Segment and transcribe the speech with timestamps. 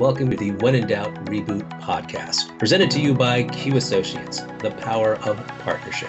[0.00, 4.70] Welcome to the When in Doubt Reboot podcast, presented to you by Queue Associates, the
[4.70, 6.08] power of partnership.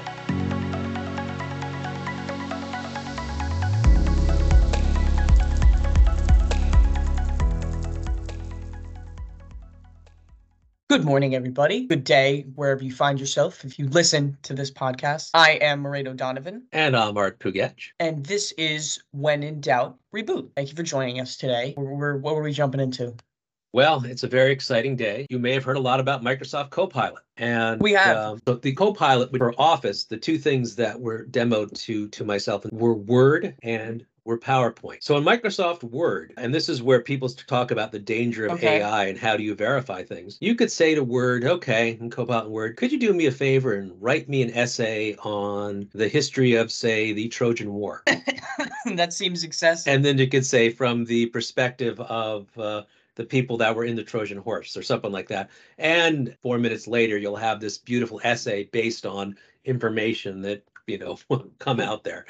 [10.88, 11.86] Good morning, everybody.
[11.86, 13.66] Good day, wherever you find yourself.
[13.66, 16.64] If you listen to this podcast, I am Moredo Donovan.
[16.72, 17.90] And I'm Art Pugach.
[18.00, 20.52] And this is When in Doubt Reboot.
[20.56, 21.74] Thank you for joining us today.
[21.76, 23.18] We're, we're, what were we jumping into?
[23.74, 25.26] Well, it's a very exciting day.
[25.30, 28.18] You may have heard a lot about Microsoft Copilot, and we have.
[28.18, 32.66] Um, so the Copilot for Office, the two things that were demoed to to myself
[32.72, 34.98] were Word and were PowerPoint.
[35.02, 38.82] So in Microsoft Word, and this is where people talk about the danger of okay.
[38.82, 40.38] AI and how do you verify things.
[40.42, 43.74] You could say to Word, okay, in Copilot Word, could you do me a favor
[43.74, 48.04] and write me an essay on the history of, say, the Trojan War?
[48.96, 49.92] that seems excessive.
[49.92, 52.84] And then you could say from the perspective of uh,
[53.22, 55.52] the people that were in the Trojan horse or something like that.
[55.78, 61.20] And four minutes later, you'll have this beautiful essay based on information that, you know,
[61.60, 62.26] come out there.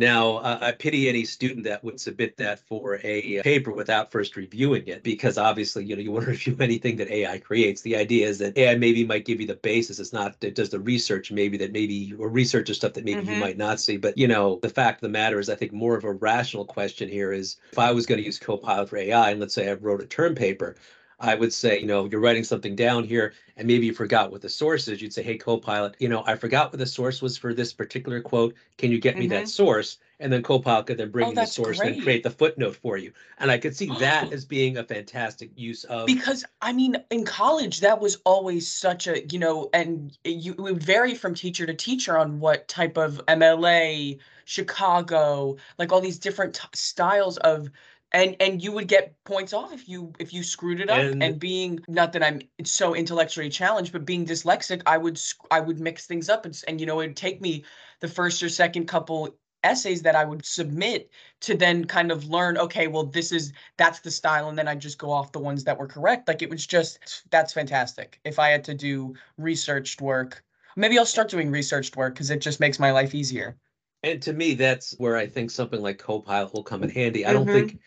[0.00, 4.34] Now, uh, I pity any student that would submit that for a paper without first
[4.34, 7.82] reviewing it, because obviously, you know, you want to review anything that AI creates.
[7.82, 9.98] The idea is that AI maybe might give you the basis.
[9.98, 13.20] It's not it does the research maybe that maybe or research or stuff that maybe
[13.20, 13.32] mm-hmm.
[13.32, 13.98] you might not see.
[13.98, 16.64] But you know, the fact of the matter is, I think more of a rational
[16.64, 19.68] question here is if I was going to use Copilot for AI, and let's say
[19.68, 20.76] I wrote a term paper,
[21.20, 24.40] I would say, you know, you're writing something down here and maybe you forgot what
[24.40, 25.02] the source is.
[25.02, 28.22] You'd say, hey, Copilot, you know, I forgot what the source was for this particular
[28.22, 28.54] quote.
[28.78, 29.20] Can you get mm-hmm.
[29.20, 29.48] me that mm-hmm.
[29.48, 29.98] source?
[30.18, 31.92] And then Copilot could then bring oh, the source great.
[31.92, 33.12] and create the footnote for you.
[33.38, 36.06] And I could see that as being a fantastic use of.
[36.06, 40.60] Because, I mean, in college, that was always such a, you know, and you, it
[40.60, 46.18] would vary from teacher to teacher on what type of MLA, Chicago, like all these
[46.18, 47.70] different t- styles of
[48.12, 50.98] and and you would get points off if you if you screwed it up.
[50.98, 55.20] And, and, being not that i'm so intellectually challenged but being dyslexic i would
[55.50, 57.64] i would mix things up and, and you know it would take me
[58.00, 62.58] the first or second couple essays that i would submit to then kind of learn
[62.58, 64.48] okay well this is that's the style.
[64.48, 66.28] And then i just go off the ones that were correct.
[66.28, 70.42] Like it was just that's fantastic if i had to do researched work.
[70.76, 73.56] Maybe i'll start doing researched work because it just makes my life easier.
[74.02, 77.26] And to me that's where i think something like copilot will come in handy.
[77.26, 77.66] I don't mm-hmm.
[77.68, 77.80] think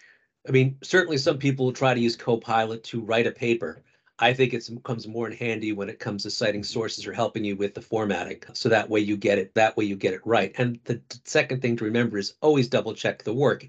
[0.48, 3.84] I mean, certainly some people try to use Copilot to write a paper.
[4.20, 6.66] I think it comes more in handy when it comes to citing mm-hmm.
[6.66, 8.42] sources or helping you with the formatting.
[8.54, 10.54] So that way you get it, that way you get it right.
[10.58, 13.68] And the second thing to remember is always double check the work,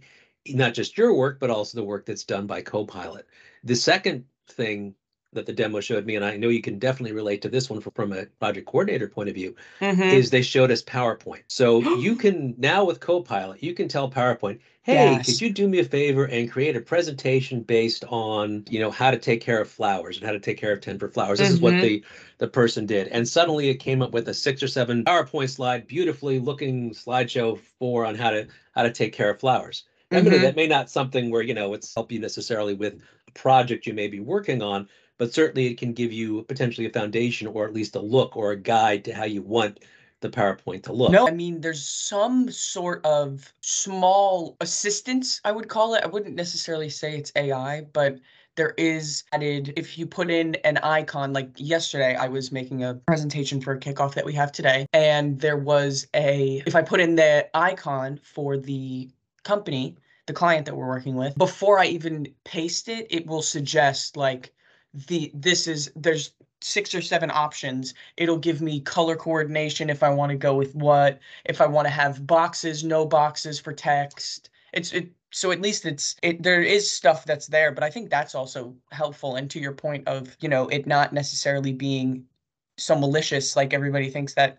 [0.48, 3.26] not just your work, but also the work that's done by Copilot.
[3.62, 4.94] The second thing
[5.34, 7.80] that the demo showed me, and I know you can definitely relate to this one
[7.80, 10.02] from a project coordinator point of view, mm-hmm.
[10.02, 11.42] is they showed us PowerPoint.
[11.48, 15.26] So you can now with Copilot, you can tell PowerPoint, hey, yes.
[15.26, 19.10] could you do me a favor and create a presentation based on, you know, how
[19.10, 21.38] to take care of flowers and how to take care of 10 for flowers.
[21.38, 21.54] This mm-hmm.
[21.54, 21.82] is what mm-hmm.
[21.82, 22.04] the
[22.38, 23.08] the person did.
[23.08, 27.58] And suddenly it came up with a six or seven PowerPoint slide, beautifully looking slideshow
[27.78, 29.84] for on how to how to take care of flowers.
[30.10, 30.42] Mm-hmm.
[30.42, 33.94] that may not something where, you know, it's help you necessarily with a project you
[33.94, 34.88] may be working on,
[35.18, 38.52] but certainly it can give you potentially a foundation or at least a look or
[38.52, 39.80] a guide to how you want
[40.20, 41.12] the PowerPoint to look.
[41.12, 46.02] No, I mean, there's some sort of small assistance, I would call it.
[46.02, 48.18] I wouldn't necessarily say it's AI, but
[48.56, 52.94] there is added if you put in an icon like yesterday i was making a
[53.06, 57.00] presentation for a kickoff that we have today and there was a if i put
[57.00, 59.10] in the icon for the
[59.42, 64.16] company the client that we're working with before i even paste it it will suggest
[64.16, 64.53] like
[64.94, 67.94] the this is there's six or seven options.
[68.16, 71.86] It'll give me color coordination if i want to go with what if i want
[71.86, 74.50] to have boxes no boxes for text.
[74.72, 78.08] It's it so at least it's it there is stuff that's there but i think
[78.10, 79.36] that's also helpful.
[79.36, 82.26] And to your point of you know it not necessarily being
[82.78, 84.58] so malicious like everybody thinks that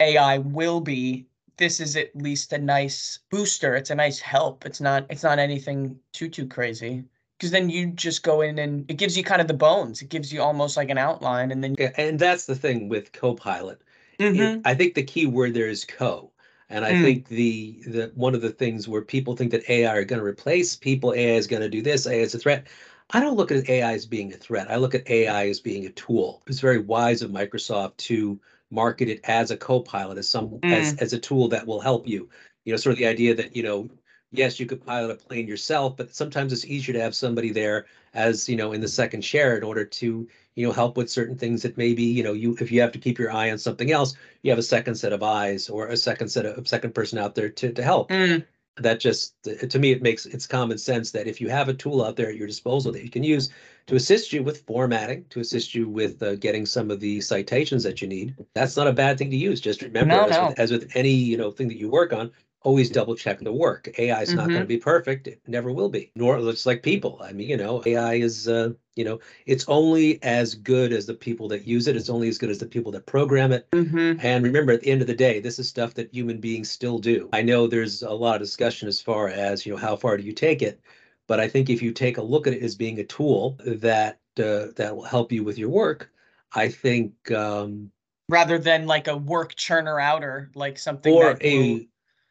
[0.00, 1.26] ai will be
[1.56, 3.76] this is at least a nice booster.
[3.76, 4.64] It's a nice help.
[4.66, 7.04] It's not it's not anything too too crazy
[7.40, 10.02] because then you just go in and it gives you kind of the bones.
[10.02, 13.12] It gives you almost like an outline, and then yeah, and that's the thing with
[13.12, 13.80] Copilot.
[14.18, 14.40] Mm-hmm.
[14.40, 16.30] It, I think the key word there is co.
[16.68, 17.02] And I mm.
[17.02, 20.26] think the the one of the things where people think that AI are going to
[20.26, 22.66] replace people, AI is going to do this, AI is a threat.
[23.12, 24.70] I don't look at AI as being a threat.
[24.70, 26.42] I look at AI as being a tool.
[26.46, 28.38] It's very wise of Microsoft to
[28.70, 30.72] market it as a co-pilot, as some mm.
[30.72, 32.28] as, as a tool that will help you.
[32.64, 33.88] You know, sort of the idea that you know
[34.32, 37.86] yes, you could pilot a plane yourself, but sometimes it's easier to have somebody there
[38.14, 41.36] as, you know, in the second chair in order to, you know, help with certain
[41.36, 43.90] things that maybe, you know, you if you have to keep your eye on something
[43.92, 47.18] else, you have a second set of eyes or a second set of second person
[47.18, 48.10] out there to to help.
[48.10, 48.44] Mm.
[48.76, 52.02] that just to me it makes it's common sense that if you have a tool
[52.04, 53.50] out there at your disposal that you can use
[53.86, 57.82] to assist you with formatting to assist you with uh, getting some of the citations
[57.82, 60.46] that you need that's not a bad thing to use just remember No, as, no.
[60.48, 62.30] With, as with any you know thing that you work on
[62.62, 65.88] always double check the work ai is not going to be perfect it never will
[65.88, 69.64] be nor it's like people i mean you know ai is uh you know it's
[69.68, 72.66] only as good as the people that use it it's only as good as the
[72.66, 75.68] people that program it hmm and remember, at the end of the day, this is
[75.68, 77.30] stuff that human beings still do.
[77.32, 80.22] I know there's a lot of discussion as far as, you know, how far do
[80.22, 80.80] you take it?
[81.26, 84.20] But I think if you take a look at it as being a tool that
[84.38, 86.10] uh, that will help you with your work,
[86.54, 87.90] I think, um,
[88.28, 91.80] Rather than like a work churner outer, like something or that a will-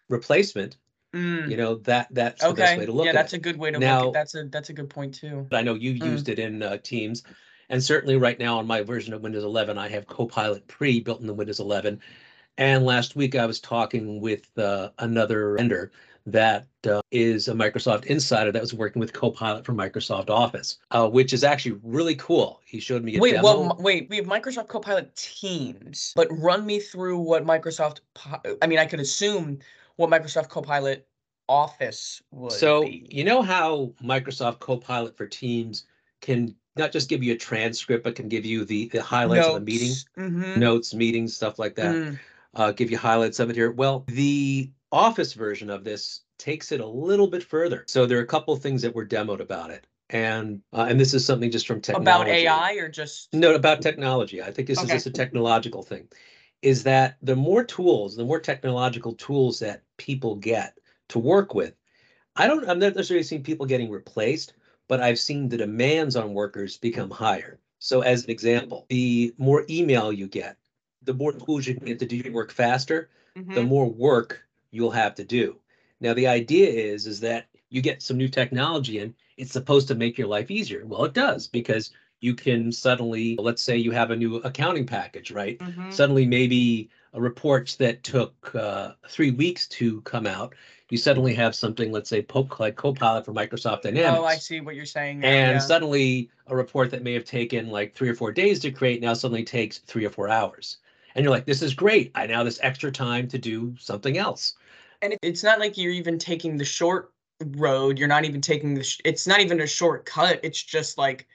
[0.10, 0.78] replacement,
[1.14, 2.78] Mm, you know, that that's the best okay.
[2.78, 3.38] way to look Yeah, at that's it.
[3.38, 5.48] a good way to look Now- at that's a that's a good point too.
[5.50, 6.06] But I know you Mm.
[6.06, 7.24] used it in uh, Teams,
[7.70, 11.26] and certainly right now on my version of Windows 11, I have Copilot pre-built in
[11.26, 12.00] the Windows 11.
[12.60, 15.92] And last week I was talking with uh, another vendor
[16.28, 21.10] that uh, is a Microsoft insider that was working with Copilot for Microsoft Office, uh,
[21.10, 22.62] which is actually really cool.
[22.66, 23.44] He showed me Wait, demo.
[23.44, 28.02] well, wait, we have Microsoft Copilot Teams, but run me through what Microsoft,
[28.62, 29.58] I mean, I could assume
[30.00, 31.08] what Microsoft Copilot
[31.50, 33.08] Office would so be.
[33.12, 35.86] you know how Microsoft Copilot for Teams
[36.22, 39.56] can not just give you a transcript, but can give you the the highlights of
[39.56, 40.60] the meeting, Mm-hmm.
[40.60, 42.18] notes, meetings, stuff like that.
[42.56, 43.72] uh, give you highlights of it here.
[43.72, 47.84] Well, the Office version of this takes it a little bit further.
[47.88, 51.00] So there are a couple of things that were demoed about it, and uh, and
[51.00, 52.46] this is something just from technology.
[52.46, 53.34] About AI or just?
[53.34, 54.42] No, about technology.
[54.42, 54.86] I think this Okay.
[54.96, 56.08] is just a technological thing.
[56.62, 60.78] Is that the more tools, the more technological tools that people get
[61.10, 61.74] to work with,
[62.36, 62.70] I don't.
[62.70, 64.54] I'm not necessarily seeing people getting replaced,
[64.90, 67.60] but I've seen the demands on workers become higher.
[67.80, 70.58] So, as an example, the more email you get,
[71.04, 73.10] the more tools you can get to do your work faster,
[73.54, 73.64] the Mhm.
[73.64, 75.62] more work you'll have to do.
[76.02, 79.96] Now, the idea is is that you get some new technology in, it's supposed to
[79.96, 80.86] make your life easier.
[80.86, 81.92] Well, it does because
[82.22, 85.60] you can suddenly, let's say you have a new accounting package, right?
[85.60, 85.92] Mhm.
[85.94, 90.54] Suddenly, maybe a reports that took uh, three weeks to come out,
[90.90, 94.20] you suddenly have something, let's say, Pope like Copilot for Microsoft Dynamics.
[94.22, 95.20] Oh, I see what you're saying.
[95.20, 95.60] now, And yeah.
[95.60, 99.14] suddenly, a report that may have taken like three or four days to create now
[99.14, 100.78] suddenly takes three or four hours.
[101.16, 102.12] And you're like, this is great.
[102.16, 104.56] I now have this extra time to do something else.
[105.02, 107.14] And it's not like you're even taking the short
[107.58, 107.98] road.
[107.98, 108.84] You're not even taking the.
[108.84, 110.40] Sh- it's not even a shortcut.
[110.44, 111.28] It's just like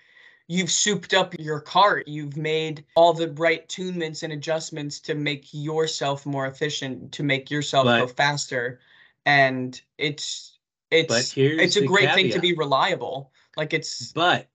[0.48, 2.06] you've souped up your cart.
[2.08, 7.50] You've made all the right tunements and adjustments to make yourself more efficient, to make
[7.50, 8.80] yourself go faster.
[9.26, 10.58] And it's
[10.90, 13.32] But it's it's a great thing to be reliable.
[13.56, 14.48] Like it's But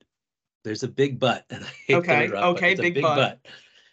[0.64, 1.46] there's a big but.
[1.52, 3.40] And I hate to Okay, interrupt, but okay, it's a big but.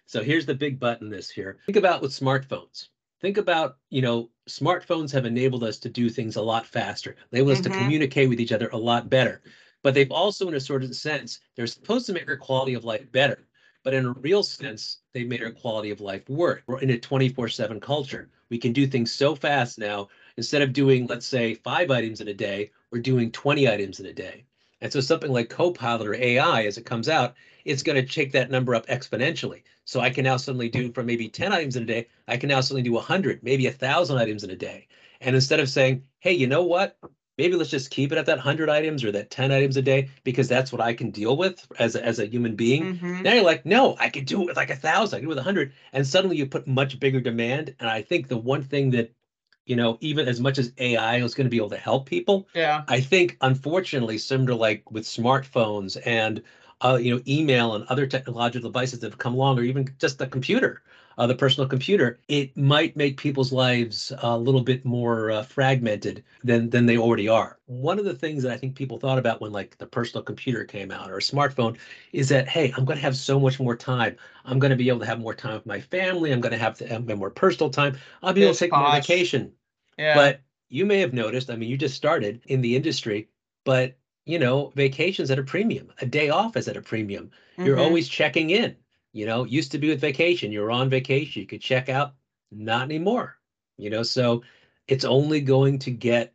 [0.06, 1.58] So here's the big but in this here.
[1.66, 2.88] Think about with smartphones.
[3.20, 7.16] Think about, you know, smartphones have enabled us to do things a lot faster.
[7.30, 7.74] They enable us to Mhm.
[7.74, 9.42] communicate with each other a lot better.
[9.86, 12.84] But they've also, in a sort of sense, they're supposed to make our quality of
[12.84, 13.46] life better.
[13.84, 16.60] But in a real sense, they've made our quality of life worse.
[16.66, 18.28] We're in a 24-7 culture.
[18.50, 20.08] We can do things so fast now.
[20.38, 24.06] Instead of doing, let's say, five items in a day, we're doing 20 items in
[24.06, 24.44] a day.
[24.80, 28.32] And so something like Copilot or AI, as it comes out, it's going to take
[28.32, 29.62] that number up exponentially.
[29.84, 32.48] So I can now suddenly do from maybe 10 items in a day, I can
[32.48, 34.88] now suddenly do 100, maybe 1,000 items in a day.
[35.20, 36.98] And instead of saying, hey, you know what?
[37.38, 40.08] Maybe let's just keep it at that 100 items or that 10 items a day
[40.24, 42.88] because that's what I can deal with as a, as a human being.
[42.88, 43.22] Mhm.
[43.24, 45.32] Now you're like, no, I could do it with like a thousand, I can do
[45.32, 45.72] it with a hundred.
[45.92, 47.74] And suddenly you put much bigger demand.
[47.80, 49.12] And I think the one thing that,
[49.66, 52.48] you know, even as much as AI is going to be able to help people,
[52.54, 52.84] yeah.
[52.88, 56.42] I think, unfortunately, similar like with smartphones and
[56.82, 60.18] uh, you know, email and other technological devices that have come along, or even just
[60.18, 60.82] the computer,
[61.18, 66.22] uh, the personal computer, it might make people's lives a little bit more uh, fragmented
[66.44, 67.58] than than they already are.
[67.66, 70.64] One of the things that I think people thought about when like the personal computer
[70.64, 71.78] came out or a smartphone
[72.12, 74.16] is that hey, I'm going to have so much more time.
[74.44, 76.32] I'm going to be able to have more time with my family.
[76.32, 77.96] I'm going to have to have more personal time.
[78.22, 79.52] I'll be able to take more vacation.
[79.98, 80.30] Yeah.
[80.30, 83.28] But you may have noticed, I mean, you just started in the industry,
[83.64, 87.30] but you know, vacations at a premium, a day off is at a premium.
[87.62, 87.78] You're Mhm.
[87.78, 88.76] always checking in.
[89.16, 92.12] You know, used to be with vacation, you were on vacation, you could check out,
[92.52, 93.38] not anymore.
[93.78, 94.42] You know, so
[94.88, 96.34] it's only going to get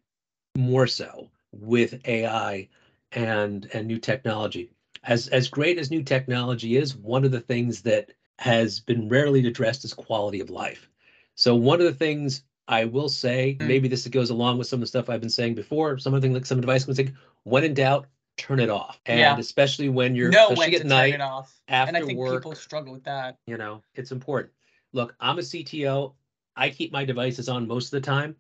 [0.58, 2.68] more so with AI
[3.12, 4.72] and and new technology.
[5.04, 9.46] As as great as new technology is, one of the things that has been rarely
[9.46, 10.90] addressed is quality of life.
[11.36, 13.68] So one of the things I will say, Mm.
[13.68, 16.22] maybe this goes along with some of the stuff I've been saying before, some of
[16.22, 18.08] the things like some advice I was like, when in doubt,
[18.42, 19.00] turn it off.
[19.06, 19.38] And Yeah.
[19.38, 21.62] especially when you're no especially at turn night, it off.
[21.68, 22.42] and I after think work.
[22.42, 23.38] people struggle with that.
[23.46, 24.52] you know, it's important.
[24.94, 26.14] Look, I'm a CTO.
[26.56, 28.36] I keep my devices on most of the time.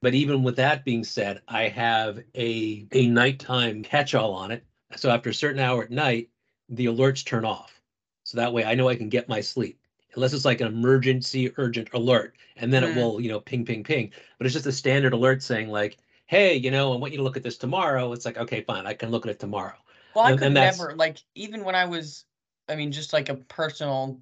[0.00, 4.64] But even with that being said, I have a a nighttime catch-all on it.
[4.96, 6.28] So after a certain hour at night,
[6.68, 7.80] the alerts turn off.
[8.24, 9.80] So that way I know I can get my sleep.
[10.14, 12.36] Unless it's like an emergency urgent alert.
[12.56, 12.90] And then Mm.
[12.90, 14.12] it will, you know, ping, ping, ping.
[14.38, 15.98] But it's just a standard alert saying like,
[16.28, 18.12] hey, you know, I want you to look at this tomorrow.
[18.12, 19.76] It's like, okay, fine, I can look at it tomorrow.
[20.14, 22.24] Well, I And- could and never like even when I was,
[22.68, 24.20] I mean, just like a personal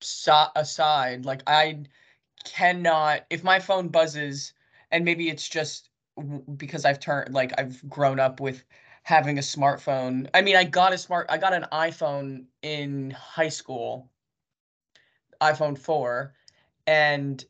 [0.00, 1.84] so- aside, like I
[2.44, 4.52] cannot if my phone buzzes,
[4.90, 5.90] and maybe it's just
[6.56, 8.64] because I've turned like I've grown up with
[9.04, 10.28] having a smartphone.
[10.34, 14.10] I mean, I got a smart, I got an iPhone in high school,
[15.40, 16.34] iPhone four,
[16.86, 17.44] and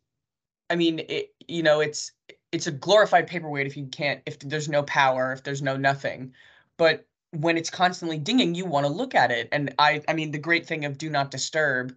[0.71, 2.13] I mean, it you know, it's
[2.53, 6.35] it's a glorified paperweight if you can't if there's no power, if there's no nothing.
[6.77, 9.49] But when it's constantly dinging, you want to look at it.
[9.53, 11.97] And I I mean, the great thing of do not disturb,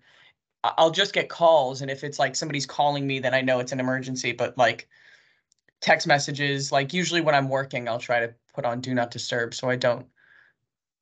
[0.63, 3.72] I'll just get calls and if it's like somebody's calling me, then I know it's
[3.74, 4.89] an emergency, but like
[5.81, 9.53] text messages, like usually when I'm working, I'll try to put on do not disturb
[9.53, 10.08] so I don't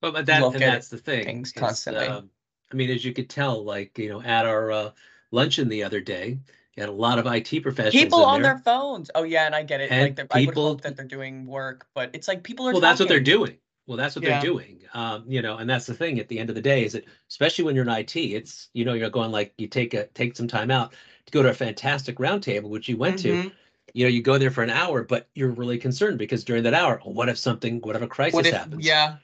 [0.01, 1.25] But, but that Look and at that's the thing.
[1.25, 2.07] things constantly.
[2.07, 2.29] um,
[2.71, 4.91] I mean, as you could tell, like you know, at our uh,
[5.31, 6.39] luncheon the other day,
[6.79, 7.93] you had a lot of IT professionals.
[8.03, 8.53] people on there.
[8.53, 9.11] their phones.
[9.13, 9.91] Oh yeah, and I get it.
[9.91, 12.67] And like they're- I would people- hope that they're doing work, but it's like people
[12.67, 13.57] are Well, that's what they're doing.
[13.85, 14.39] Well, that's what Yeah.
[14.39, 14.79] they're doing.
[14.93, 16.19] Um, you know, and that's the thing.
[16.19, 18.85] At the end of the day, is that especially when you're in IT, it's you
[18.85, 20.93] know you're going like you take a take some time out
[21.25, 23.33] to go to a fantastic roundtable, which you went to.
[23.33, 23.51] Mhm.
[23.93, 26.75] You know, you go there for an hour, but you're really concerned because during that
[26.75, 28.85] hour, what if something, what if a crisis What if happens?
[28.85, 29.17] yeah?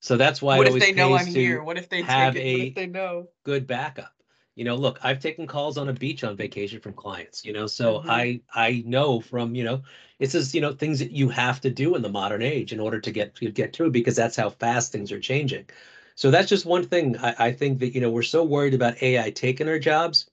[0.00, 1.62] So that's why What if they know I'm here?
[1.62, 2.46] What if they have take it?
[2.46, 3.28] What a- if they know?
[3.44, 4.13] good backup.
[4.56, 7.66] You know, look, I've taken calls on a beach on vacation from clients, you know,
[7.66, 8.08] so Mhm.
[8.08, 9.82] I I know from, you know,
[10.20, 12.78] it's just, you know, things that you have to do in the modern age in
[12.80, 15.66] order to get to get through because that's how fast things are changing.
[16.14, 17.16] So that's just one thing.
[17.18, 20.30] I, I think that, you know, we're so worried about AI taking our jobs.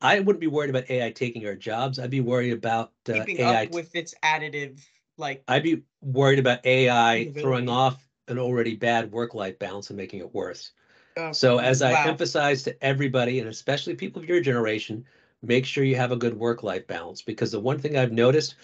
[0.00, 1.98] I wouldn't be worried about AI taking our jobs.
[1.98, 3.64] I'd be worried about uh, Keeping AI.
[3.66, 4.84] up with its additive,
[5.16, 10.20] like I'd be worried about AI throwing off an already bad work-life balance and making
[10.20, 10.72] it worse.
[11.16, 12.04] Uh, So as I wow.
[12.06, 15.04] emphasize to everybody, and especially people of your generation,
[15.42, 17.22] make sure you have a good work-life balance.
[17.22, 18.54] Because the one thing I've noticed,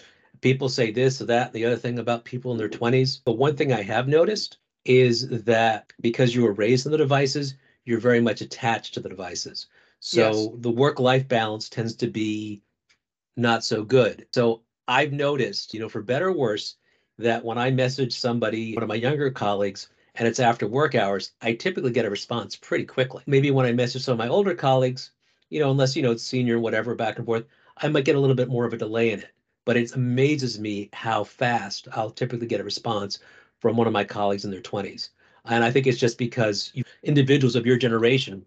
[0.41, 3.17] people say this or that, the other thing about people in their twenties.
[3.17, 7.55] But one thing I have noticed is that because you were raised on the devices,
[7.85, 9.67] you're very much attached to the devices.
[9.99, 12.63] So the work-life balance tends to be
[13.37, 14.25] not so good.
[14.33, 16.77] So I've noticed, you know, for better or worse,
[17.19, 21.31] that when I message somebody, one of my younger colleagues, and it's after work hours,
[21.41, 23.23] I typically get a response pretty quickly.
[23.27, 25.11] Maybe when I message some of my older colleagues,
[25.49, 27.45] you know, unless you know it's senior, whatever, back and forth,
[27.77, 29.31] I might get a little bit more of a delay in it.
[29.65, 33.19] But it amazes me how fast I'll typically get a response
[33.59, 35.09] from one of my colleagues in their 20s.
[35.45, 38.45] And I think it's just because you, individuals of your generation,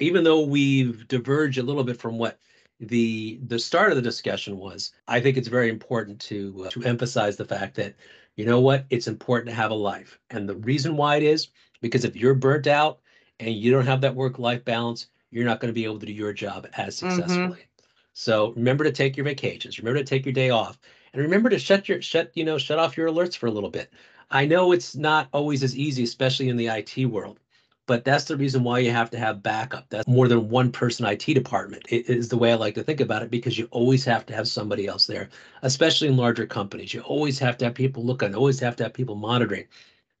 [0.00, 2.38] even though we've diverged a little bit from what
[2.80, 6.84] the the start of the discussion was, I think it's very important to uh, to
[6.84, 7.94] emphasize the fact that
[8.38, 10.18] you know what, it's important to have a life.
[10.30, 11.48] And the reason why it is
[11.82, 13.00] because if you're burnt out
[13.40, 16.06] and you don't have that work life balance, you're not going to be able to
[16.06, 17.00] do your job as Mhm.
[17.00, 17.66] successfully.
[18.14, 20.78] So remember to take your vacations, remember to take your day off,
[21.12, 23.70] and remember to shut your shut you know shut off your alerts for a little
[23.70, 23.92] bit.
[24.30, 27.40] I know it's not always as easy, especially in the IT world,
[27.88, 29.86] but that's the reason why you have to have backup.
[29.88, 31.84] That's more than one person IT department.
[31.88, 34.34] It is the way I like to think about it because you always have to
[34.34, 35.30] have somebody else there,
[35.62, 36.92] especially in larger companies.
[36.92, 39.64] You always have to have people looking, always have to have people monitoring.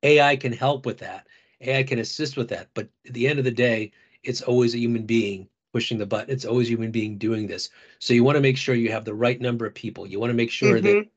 [0.02, 1.26] AI can help with that.
[1.60, 4.78] AI can assist with that, but at the end of the day, it's always a
[4.78, 6.32] human being pushing the button.
[6.32, 7.68] It's always a human being doing this.
[7.98, 10.06] So you want to make sure you have the right number of people.
[10.06, 11.08] You want to make sure that Mhm.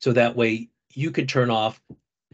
[0.00, 1.80] so that way you can turn off,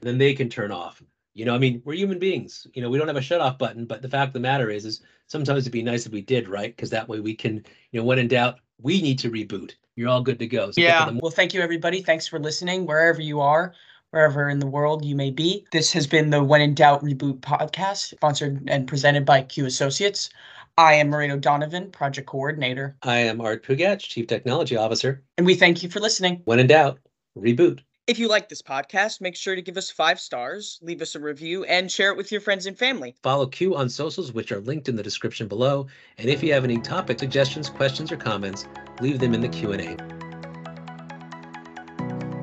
[0.01, 1.03] then they can turn off.
[1.39, 2.67] You know, I mean, we're human beings.
[2.75, 4.71] You know, we don't have a shut off button, but the fact of the matter
[4.71, 6.75] is, is sometimes it'd be nice if we did, right?
[6.75, 9.75] Because that way we can, you know, when in doubt, we need to reboot.
[9.95, 10.73] You're all good to go.
[10.73, 11.09] So Yeah.
[11.23, 12.03] Well, thank you, everybody.
[12.03, 13.73] Thanks for listening, wherever you are,
[14.11, 15.65] wherever in the world you may be.
[15.71, 20.31] This has been the When in Doubt Reboot podcast, sponsored and presented by Queue Associates.
[20.77, 25.23] I am Moreno Donovan, project coordinator, I am Art Pugach, Chief Technology Officer.
[25.37, 26.43] and we thank you for listening.
[26.47, 26.99] When in doubt,
[27.37, 27.79] reboot.
[28.09, 31.21] If you like this podcast, make sure to give us five stars, leave us a
[31.21, 33.15] review, and share it with your friends and family.
[33.23, 35.89] Follow Queue on socials, which are linked in the description below.
[36.17, 38.65] And if you have any topic suggestions, questions, or comments,
[39.03, 39.95] leave them in the Q&A.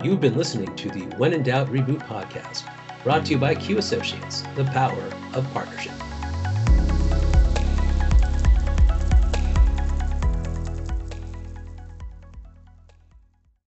[0.05, 2.71] You've been listening to the When in Doubt Reboot podcast,
[3.03, 5.93] brought to you by Queue Associates, the power of partnership.